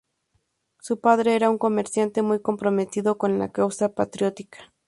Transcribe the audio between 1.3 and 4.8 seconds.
era un comerciante muy comprometido con la causa patriótica.